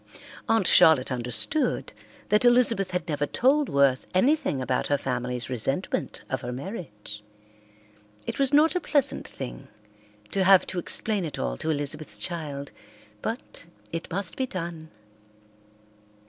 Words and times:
Aunt 0.49 0.65
Charlotte 0.65 1.11
understood 1.11 1.93
that 2.29 2.43
Elizabeth 2.43 2.89
had 2.89 3.07
never 3.07 3.27
told 3.27 3.69
Worth 3.69 4.07
anything 4.15 4.59
about 4.59 4.87
her 4.87 4.97
family's 4.97 5.47
resentment 5.47 6.23
of 6.27 6.41
her 6.41 6.51
marriage. 6.51 7.23
It 8.25 8.39
was 8.39 8.51
not 8.51 8.73
a 8.73 8.79
pleasant 8.81 9.27
thing 9.27 9.67
to 10.31 10.43
have 10.43 10.65
to 10.65 10.79
explain 10.79 11.23
it 11.23 11.37
all 11.37 11.55
to 11.57 11.69
Elizabeth's 11.69 12.19
child, 12.19 12.71
but 13.21 13.67
it 13.91 14.09
must 14.09 14.37
be 14.37 14.47
done. 14.47 14.89